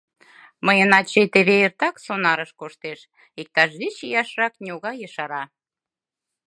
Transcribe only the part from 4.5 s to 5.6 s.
ньога ешара.